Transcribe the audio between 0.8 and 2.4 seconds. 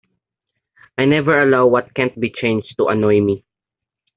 I never allow what can't be